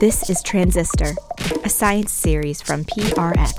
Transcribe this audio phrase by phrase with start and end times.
[0.00, 1.14] This is Transistor,
[1.62, 3.52] a science series from PRX.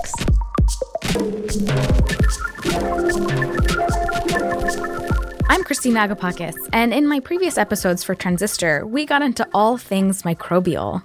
[5.48, 10.22] I'm Christina Agapakis, and in my previous episodes for Transistor, we got into all things
[10.22, 11.04] microbial.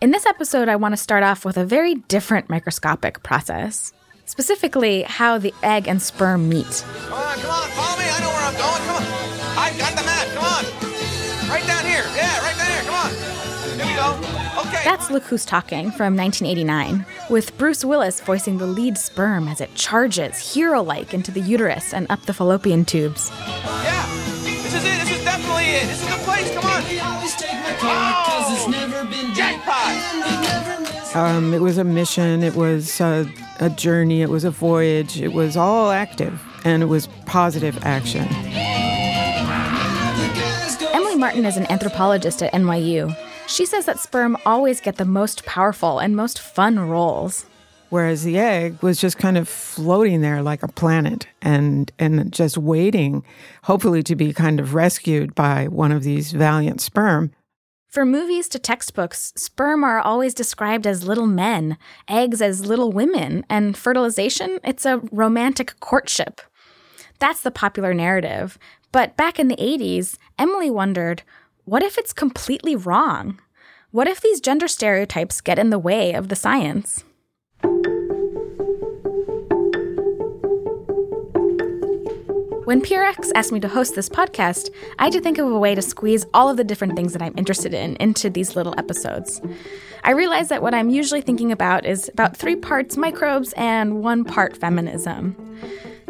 [0.00, 3.92] In this episode, I want to start off with a very different microscopic process,
[4.26, 6.84] specifically how the egg and sperm meet.
[7.08, 8.04] Come on, come on, follow me.
[8.04, 8.82] I know where I'm going.
[8.86, 9.58] Come on.
[9.58, 10.17] I've got the map.
[14.08, 14.82] Okay.
[14.84, 19.74] That's Look Who's Talking from 1989, with Bruce Willis voicing the lead sperm as it
[19.74, 23.30] charges, hero like, into the uterus and up the fallopian tubes.
[23.30, 24.06] Yeah.
[24.44, 24.98] This is it.
[25.00, 25.86] This is definitely it.
[25.86, 26.54] This is the place.
[26.54, 26.82] Come on.
[27.80, 28.08] Oh,
[29.34, 31.16] jackpot.
[31.16, 35.32] Um, it was a mission, it was a, a journey, it was a voyage, it
[35.32, 38.26] was all active, and it was positive action.
[40.92, 43.16] Emily Martin is an anthropologist at NYU.
[43.48, 47.46] She says that sperm always get the most powerful and most fun roles.
[47.88, 52.58] Whereas the egg was just kind of floating there like a planet and, and just
[52.58, 53.24] waiting,
[53.64, 57.32] hopefully, to be kind of rescued by one of these valiant sperm.
[57.86, 63.46] For movies to textbooks, sperm are always described as little men, eggs as little women,
[63.48, 66.42] and fertilization, it's a romantic courtship.
[67.18, 68.58] That's the popular narrative.
[68.92, 71.22] But back in the 80s, Emily wondered
[71.68, 73.38] what if it's completely wrong?
[73.90, 77.04] What if these gender stereotypes get in the way of the science?
[82.64, 85.74] When PRX asked me to host this podcast, I had to think of a way
[85.74, 89.42] to squeeze all of the different things that I'm interested in into these little episodes.
[90.04, 94.24] I realized that what I'm usually thinking about is about three parts microbes and one
[94.24, 95.36] part feminism.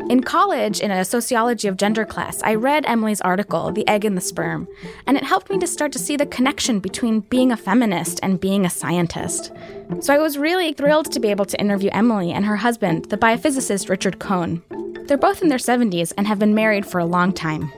[0.08, 4.16] In college, in a sociology of gender class, I read Emily's article, The Egg and
[4.16, 4.66] the Sperm,
[5.06, 8.41] and it helped me to start to see the connection between being a feminist and
[8.41, 9.52] being a scientist.
[10.00, 13.19] So I was really thrilled to be able to interview Emily and her husband, the
[13.19, 14.62] biophysicist Richard Cone.
[15.06, 17.70] They're both in their 70s and have been married for a long time.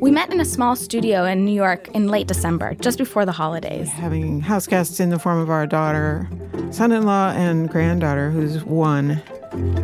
[0.00, 3.32] We met in a small studio in New York in late December, just before the
[3.32, 3.88] holidays.
[3.90, 6.28] Having house guests in the form of our daughter,
[6.72, 9.22] son in law, and granddaughter, who's one.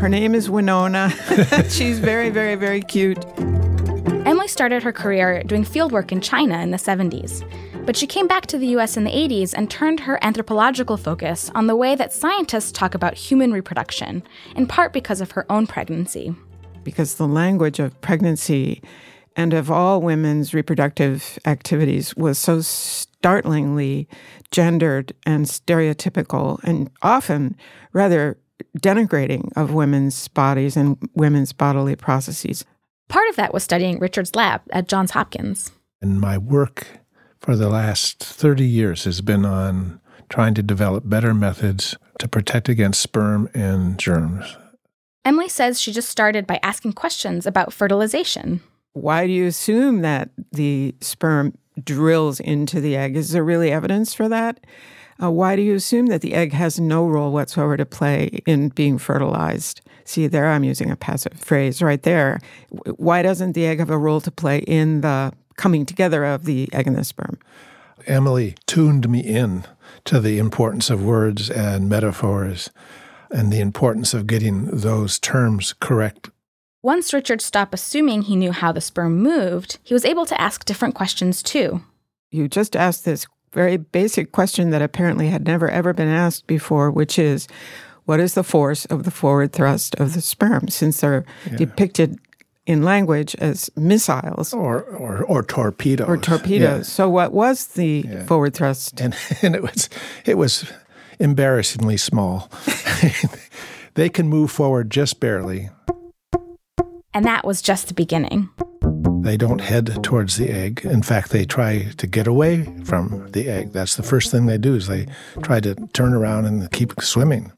[0.01, 1.11] Her name is Winona.
[1.69, 3.25] She's very, very, very cute.
[4.25, 7.45] Emily started her career doing fieldwork in China in the 70s.
[7.87, 11.51] But she came back to the US in the 80s and turned her anthropological focus
[11.55, 14.23] on the way that scientists talk about human reproduction,
[14.57, 16.35] in part because of her own pregnancy.
[16.83, 18.83] Because the language of pregnancy
[19.37, 24.09] and of all women's reproductive activities was so startlingly
[24.51, 27.57] gendered and stereotypical and often
[27.93, 28.39] rather
[28.79, 32.65] denigrating of women's bodies and women's bodily processes.
[33.09, 35.73] Part of that was studying Richard's lab at Johns Hopkins.
[36.03, 36.87] And my work
[37.41, 42.69] for the last 30 years has been on trying to develop better methods to protect
[42.69, 44.57] against sperm and germs.
[45.25, 48.61] Emily says she just started by asking questions about fertilization.
[48.93, 53.17] Why do you assume that the sperm drills into the egg?
[53.17, 54.61] Is there really evidence for that?
[55.23, 58.69] Uh, why do you assume that the egg has no role whatsoever to play in
[58.71, 59.81] being fertilized?
[60.05, 62.39] See, there I'm using a passive phrase right there.
[62.97, 66.69] Why doesn't the egg have a role to play in the coming together of the
[66.73, 67.39] egg and the sperm?
[68.07, 69.65] Emily tuned me in
[70.05, 72.71] to the importance of words and metaphors
[73.31, 76.31] and the importance of getting those terms correct.
[76.83, 80.65] Once Richard stopped assuming he knew how the sperm moved, he was able to ask
[80.65, 81.83] different questions too.
[82.31, 86.91] You just asked this very basic question that apparently had never ever been asked before,
[86.91, 87.49] which is
[88.05, 91.57] what is the force of the forward thrust of the sperm since they're yeah.
[91.57, 92.19] depicted
[92.67, 96.61] in language as missiles or or, or torpedoes or torpedoes.
[96.61, 96.83] Yeah.
[96.83, 98.27] So what was the yeah.
[98.27, 99.01] forward thrust?
[99.01, 99.89] And, and it was
[100.27, 100.71] it was
[101.19, 102.51] embarrassingly small.
[103.95, 105.71] they can move forward just barely.
[107.15, 108.51] And that was just the beginning.
[109.27, 110.83] They don't head towards the egg.
[110.85, 113.73] In fact, they try to get away from the egg.
[113.73, 115.09] That's the first thing they do is they
[115.43, 117.51] try to turn around and keep swimming.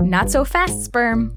[0.00, 1.34] Not so fast, sperm.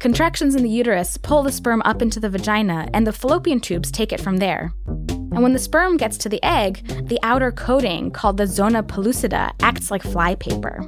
[0.00, 3.92] Contractions in the uterus pull the sperm up into the vagina, and the fallopian tubes
[3.92, 4.72] take it from there.
[4.88, 9.52] And when the sperm gets to the egg, the outer coating, called the zona pellucida,
[9.62, 10.80] acts like flypaper.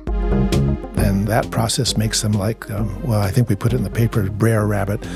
[0.98, 3.90] And that process makes them like, um, well, I think we put it in the
[3.90, 5.06] paper, Brer Rabbit.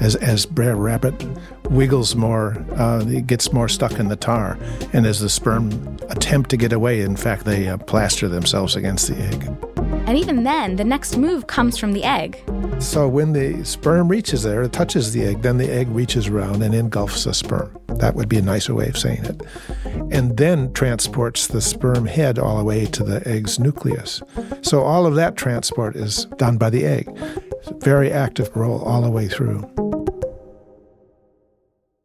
[0.00, 1.14] As, as Brer Rabbit
[1.70, 4.58] wiggles more, uh, it gets more stuck in the tar.
[4.92, 5.70] And as the sperm
[6.08, 9.48] attempt to get away, in fact, they uh, plaster themselves against the egg.
[10.06, 12.42] And even then, the next move comes from the egg.
[12.78, 16.62] So when the sperm reaches there, it touches the egg, then the egg reaches around
[16.62, 17.76] and engulfs the sperm.
[17.88, 19.42] That would be a nicer way of saying it.
[20.10, 24.22] And then transports the sperm head all the way to the egg's nucleus.
[24.62, 27.08] So all of that transport is done by the egg.
[27.80, 29.70] Very active role all the way through.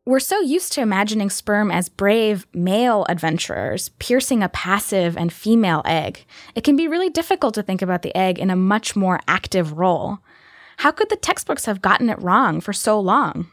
[0.09, 5.83] We're so used to imagining sperm as brave male adventurers piercing a passive and female
[5.85, 6.25] egg.
[6.55, 9.73] It can be really difficult to think about the egg in a much more active
[9.73, 10.17] role.
[10.77, 13.51] How could the textbooks have gotten it wrong for so long?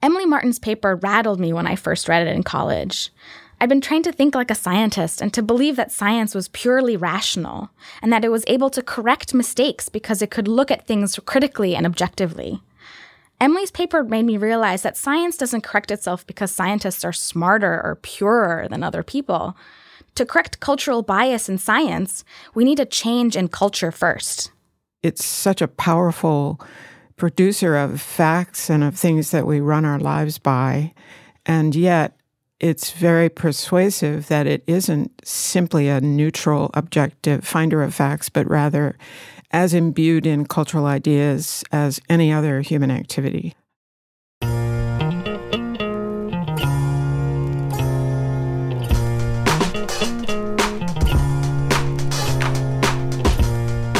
[0.00, 3.10] Emily Martin's paper rattled me when I first read it in college.
[3.60, 6.96] I'd been trained to think like a scientist and to believe that science was purely
[6.96, 7.70] rational,
[8.00, 11.74] and that it was able to correct mistakes because it could look at things critically
[11.74, 12.62] and objectively.
[13.40, 17.98] Emily's paper made me realize that science doesn't correct itself because scientists are smarter or
[18.02, 19.56] purer than other people.
[20.16, 22.22] To correct cultural bias in science,
[22.54, 24.52] we need a change in culture first.
[25.02, 26.60] It's such a powerful
[27.16, 30.92] producer of facts and of things that we run our lives by.
[31.46, 32.16] And yet,
[32.58, 38.98] it's very persuasive that it isn't simply a neutral, objective finder of facts, but rather
[39.50, 43.54] as imbued in cultural ideas as any other human activity.
[44.40, 44.46] The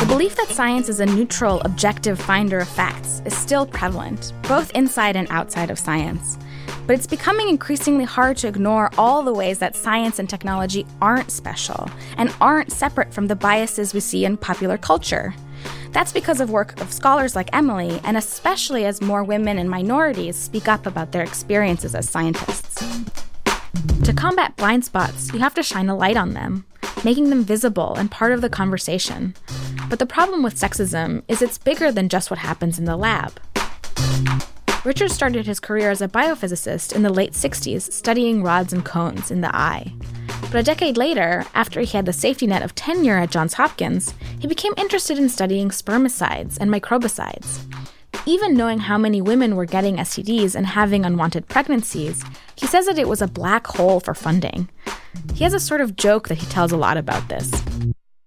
[0.06, 5.16] belief that science is a neutral, objective finder of facts is still prevalent, both inside
[5.16, 6.38] and outside of science.
[6.90, 11.30] But it's becoming increasingly hard to ignore all the ways that science and technology aren't
[11.30, 15.32] special and aren't separate from the biases we see in popular culture.
[15.92, 20.34] That's because of work of scholars like Emily, and especially as more women and minorities
[20.34, 22.84] speak up about their experiences as scientists.
[24.02, 26.66] To combat blind spots, you have to shine a light on them,
[27.04, 29.36] making them visible and part of the conversation.
[29.88, 33.38] But the problem with sexism is it's bigger than just what happens in the lab.
[34.82, 39.30] Richard started his career as a biophysicist in the late 60s, studying rods and cones
[39.30, 39.92] in the eye.
[40.50, 44.14] But a decade later, after he had the safety net of tenure at Johns Hopkins,
[44.38, 47.60] he became interested in studying spermicides and microbicides.
[48.24, 52.24] Even knowing how many women were getting STDs and having unwanted pregnancies,
[52.56, 54.66] he says that it was a black hole for funding.
[55.34, 57.50] He has a sort of joke that he tells a lot about this.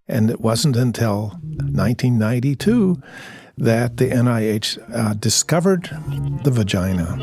[0.08, 3.02] And it wasn't until 1992
[3.58, 5.84] that the NIH uh, discovered
[6.44, 7.18] the vagina.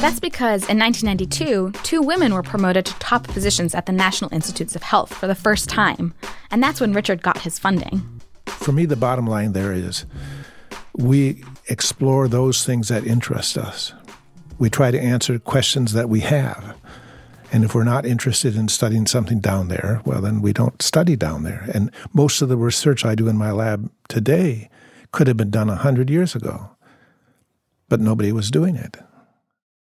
[0.00, 4.74] That's because in 1992, two women were promoted to top positions at the National Institutes
[4.76, 6.14] of Health for the first time,
[6.50, 8.20] and that's when Richard got his funding.
[8.46, 10.06] For me, the bottom line there is
[10.96, 13.92] we explore those things that interest us.
[14.58, 16.76] We try to answer questions that we have.
[17.52, 21.16] And if we're not interested in studying something down there, well, then we don't study
[21.16, 21.68] down there.
[21.74, 24.70] And most of the research I do in my lab today
[25.12, 26.76] could have been done 100 years ago,
[27.88, 28.96] but nobody was doing it.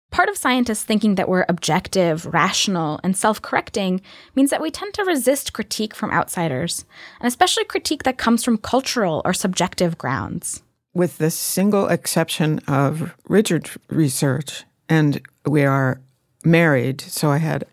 [0.09, 4.01] Part of scientists thinking that we're objective, rational, and self correcting
[4.35, 6.85] means that we tend to resist critique from outsiders,
[7.19, 10.63] and especially critique that comes from cultural or subjective grounds.
[10.93, 15.99] With the single exception of Richard's research, and we are
[16.43, 17.65] married, so I had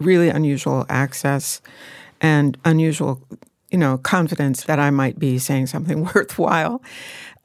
[0.00, 1.60] really unusual access
[2.20, 3.22] and unusual
[3.70, 6.82] you know, confidence that I might be saying something worthwhile.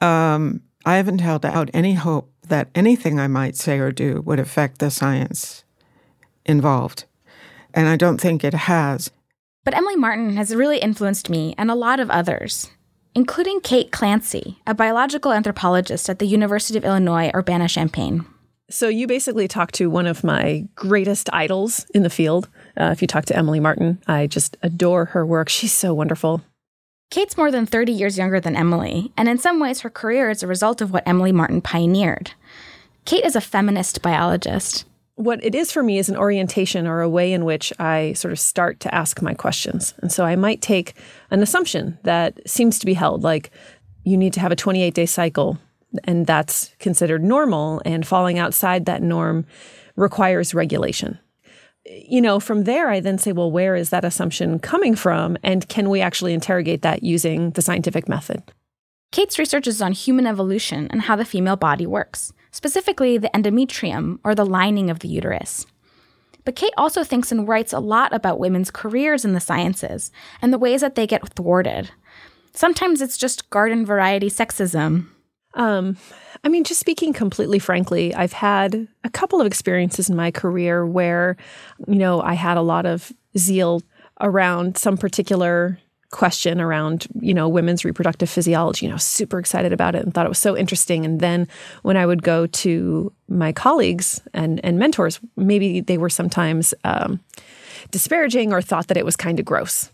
[0.00, 4.38] Um, I haven't held out any hope that anything I might say or do would
[4.38, 5.64] affect the science
[6.44, 7.04] involved.
[7.72, 9.10] And I don't think it has.
[9.64, 12.70] But Emily Martin has really influenced me and a lot of others,
[13.14, 18.26] including Kate Clancy, a biological anthropologist at the University of Illinois Urbana Champaign.
[18.70, 22.48] So, you basically talked to one of my greatest idols in the field.
[22.78, 25.48] Uh, if you talk to Emily Martin, I just adore her work.
[25.48, 26.42] She's so wonderful.
[27.10, 30.42] Kate's more than 30 years younger than Emily, and in some ways, her career is
[30.42, 32.32] a result of what Emily Martin pioneered.
[33.04, 34.84] Kate is a feminist biologist.
[35.14, 38.32] What it is for me is an orientation or a way in which I sort
[38.32, 39.94] of start to ask my questions.
[39.98, 40.94] And so I might take
[41.30, 43.52] an assumption that seems to be held, like
[44.02, 45.58] you need to have a 28 day cycle,
[46.02, 49.46] and that's considered normal, and falling outside that norm
[49.94, 51.20] requires regulation
[51.86, 55.36] you know, from there, I then say, well, where is that assumption coming from?
[55.42, 58.42] And can we actually interrogate that using the scientific method?
[59.12, 64.18] Kate's research is on human evolution and how the female body works, specifically the endometrium,
[64.24, 65.66] or the lining of the uterus.
[66.44, 70.10] But Kate also thinks and writes a lot about women's careers in the sciences
[70.42, 71.90] and the ways that they get thwarted.
[72.52, 75.06] Sometimes it's just garden variety sexism.
[75.54, 75.96] Um,
[76.42, 80.84] I mean, just speaking completely frankly, I've had a couple of experiences in my career
[80.84, 81.36] where,
[81.86, 83.82] you know, I had a lot of zeal
[84.20, 85.78] around some particular
[86.10, 88.86] question around, you know, women's reproductive physiology.
[88.86, 91.04] You know, super excited about it and thought it was so interesting.
[91.04, 91.48] And then
[91.82, 97.20] when I would go to my colleagues and, and mentors, maybe they were sometimes um,
[97.90, 99.90] disparaging or thought that it was kind of gross.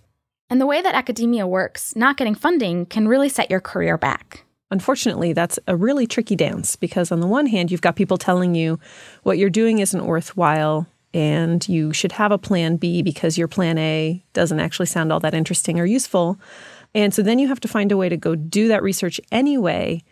[0.50, 4.44] And the way that academia works, not getting funding can really set your career back.
[4.70, 8.54] Unfortunately, that's a really tricky dance because, on the one hand, you've got people telling
[8.54, 8.78] you
[9.24, 13.78] what you're doing isn't worthwhile and you should have a plan B because your plan
[13.78, 16.38] A doesn't actually sound all that interesting or useful.
[16.94, 20.04] And so then you have to find a way to go do that research anyway,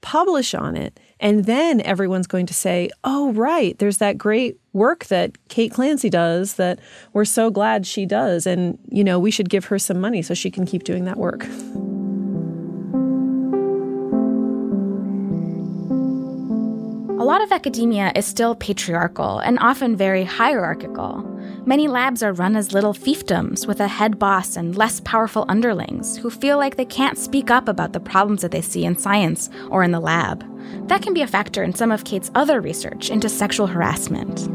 [0.00, 5.06] publish on it, and then everyone's going to say, oh, right, there's that great work
[5.06, 6.78] that Kate Clancy does that
[7.12, 8.46] we're so glad she does.
[8.46, 11.16] And, you know, we should give her some money so she can keep doing that
[11.16, 11.46] work.
[17.34, 21.20] Lot of academia is still patriarchal and often very hierarchical.
[21.66, 26.16] Many labs are run as little fiefdoms with a head boss and less powerful underlings
[26.16, 29.50] who feel like they can't speak up about the problems that they see in science
[29.68, 30.44] or in the lab.
[30.86, 34.46] That can be a factor in some of Kate's other research into sexual harassment.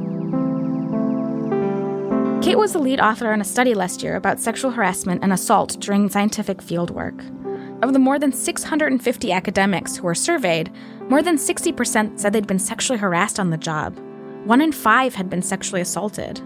[2.41, 5.75] Kate was the lead author on a study last year about sexual harassment and assault
[5.81, 7.38] during scientific fieldwork.
[7.81, 10.69] Of the more than 650 academics who were surveyed,
[11.03, 13.97] more than 60% said they'd been sexually harassed on the job.
[14.43, 16.39] One in five had been sexually assaulted.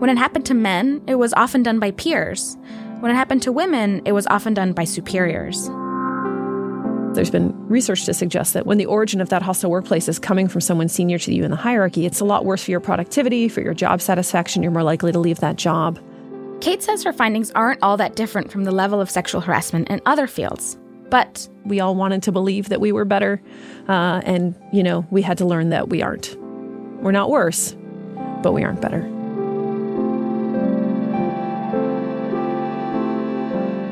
[0.00, 2.56] When it happened to men, it was often done by peers.
[2.98, 5.68] When it happened to women, it was often done by superiors.
[7.14, 10.48] There's been research to suggest that when the origin of that hostile workplace is coming
[10.48, 13.48] from someone senior to you in the hierarchy, it's a lot worse for your productivity,
[13.48, 14.64] for your job satisfaction.
[14.64, 16.00] You're more likely to leave that job.
[16.60, 20.00] Kate says her findings aren't all that different from the level of sexual harassment in
[20.06, 20.76] other fields.
[21.08, 23.40] But we all wanted to believe that we were better.
[23.88, 26.36] Uh, and, you know, we had to learn that we aren't.
[27.00, 27.76] We're not worse,
[28.42, 29.06] but we aren't better.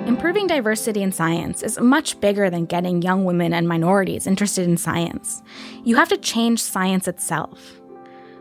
[0.06, 4.76] Improving diversity in science is much bigger than getting young women and minorities interested in
[4.76, 5.40] science.
[5.84, 7.80] You have to change science itself.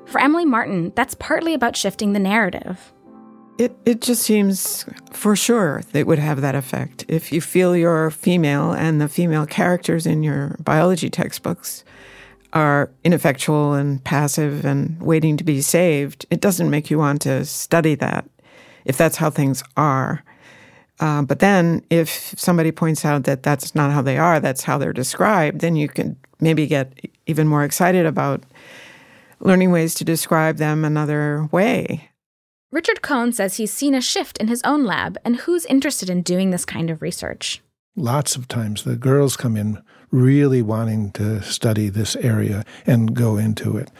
[0.05, 2.91] For Emily Martin, that's partly about shifting the narrative.
[3.57, 7.05] It it just seems for sure that would have that effect.
[7.07, 11.85] If you feel you're female and the female characters in your biology textbooks
[12.51, 17.45] are ineffectual and passive and waiting to be saved, it doesn't make you want to
[17.45, 18.29] study that
[18.83, 20.23] if that's how things are.
[20.99, 24.77] Uh, but then, if somebody points out that that's not how they are, that's how
[24.77, 26.93] they're described, then you can maybe get
[27.25, 28.43] even more excited about
[29.39, 32.09] learning ways to describe them another way.
[32.75, 36.21] Richard Cone says he's seen a shift in his own lab and who's interested in
[36.21, 37.61] doing this kind of research.
[37.95, 43.37] Lots of times the girls come in really wanting to study this area and go
[43.37, 43.91] into it.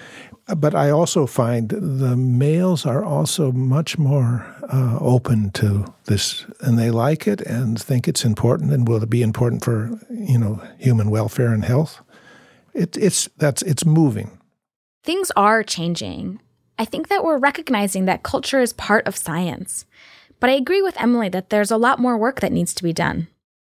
[0.58, 6.78] But I also find the males are also much more uh, open to this, and
[6.78, 10.62] they like it and think it's important and will it be important for you know
[10.78, 12.02] human welfare and health.
[12.74, 14.38] It, it's that's it's moving.
[15.02, 16.42] Things are changing.
[16.78, 19.86] I think that we're recognizing that culture is part of science.
[20.40, 22.94] But I agree with Emily that there's a lot more work that needs to be
[22.94, 23.28] done.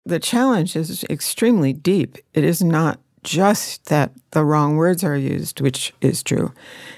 [0.05, 2.19] The challenge is extremely deep.
[2.35, 6.53] It is not just that the wrong words are used, which is true.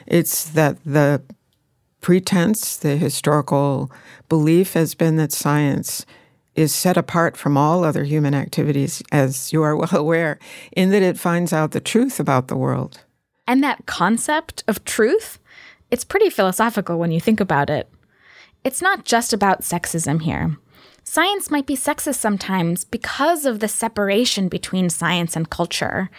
[0.06, 1.22] It's that the
[2.00, 3.90] pretense, the historical
[4.28, 6.04] belief has been that science
[6.54, 10.38] is set apart from all other human activities, as you are well aware,
[10.72, 13.00] in that it finds out the truth about the world.
[13.46, 15.38] And that concept of truth
[15.94, 17.88] it's pretty philosophical when you think about it.
[18.64, 20.56] It's not just about sexism here.
[21.04, 26.10] Science might be sexist sometimes because of the separation between science and culture.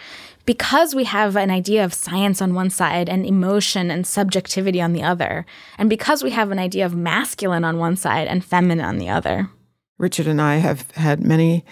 [0.46, 4.94] Because we have an idea of science on one side and emotion and subjectivity on
[4.94, 5.44] the other.
[5.76, 9.10] And because we have an idea of masculine on one side and feminine on the
[9.10, 9.50] other.
[9.98, 11.66] Richard and I have had many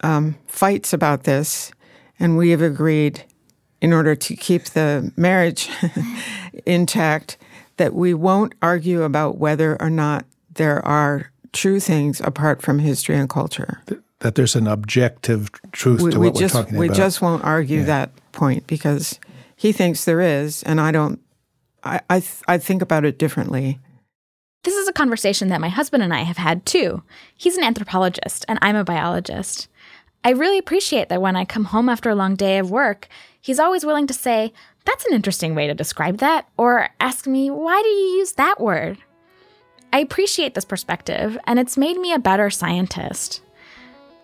[0.00, 1.70] um, fights about this,
[2.18, 3.24] and we have agreed
[3.80, 5.68] in order to keep the marriage
[6.66, 7.36] intact
[7.76, 13.16] that we won't argue about whether or not there are true things apart from history
[13.16, 13.80] and culture.
[14.20, 16.96] That there's an objective truth we, to we what just, we're talking we about.
[16.96, 17.86] We just won't argue Yeah.
[17.86, 19.20] that point because
[19.54, 21.20] he thinks there is, and I don't.
[21.84, 23.78] I I, th- I think about it differently.
[24.64, 27.02] This is a conversation that my husband and I have had too.
[27.36, 29.68] He's an anthropologist, and I'm a biologist.
[30.24, 33.06] I really appreciate that when I come home after a long day of work,
[33.48, 34.52] he's always willing to say,
[34.84, 38.60] That's an interesting way to describe that, or ask me, Why do you use that
[38.60, 38.98] word?
[39.90, 43.40] I appreciate this perspective, and it's made me a better scientist.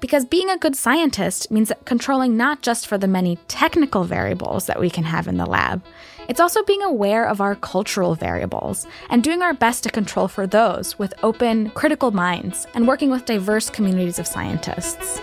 [0.01, 4.79] Because being a good scientist means controlling not just for the many technical variables that
[4.79, 5.83] we can have in the lab,
[6.29, 10.47] It's also being aware of our cultural variables and doing our best to control for
[10.47, 15.21] those with open, critical minds and working with diverse communities of scientists.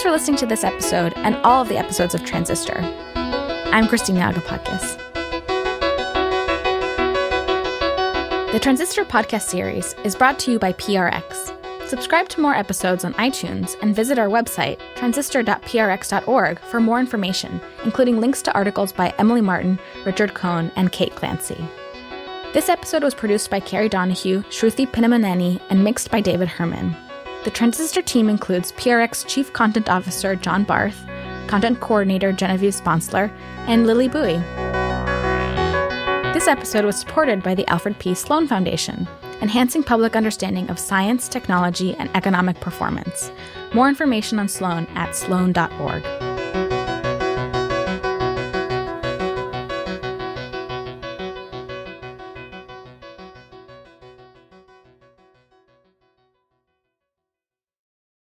[0.00, 2.78] Thanks for listening to this episode and all of the episodes of Transistor.
[3.66, 4.96] I'm Christina Agapakis.
[8.50, 11.54] The Transistor podcast series is brought to you by PRX.
[11.86, 18.20] Subscribe to more episodes on iTunes and visit our website, transistor.prx.org, for more information, including
[18.20, 21.62] links to articles by Emily Martin, Richard Cone, and Kate Clancy.
[22.54, 26.96] This episode was produced by Kerry Donahue, Sruthi Pinnamaneni, and mixed by David Herman.
[27.42, 30.98] The Transistor team includes PRX Chief Content Officer John Barth,
[31.46, 33.32] Content Coordinator Genevieve Sponsler,
[33.66, 34.42] and Lily Bowie.
[36.34, 38.14] This episode was supported by the Alfred P.
[38.14, 39.08] Sloan Foundation,
[39.40, 43.32] enhancing public understanding of science, technology, and economic performance.
[43.72, 46.29] More information on Sloan at sloan.org.